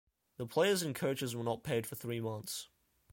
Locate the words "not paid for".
1.43-1.93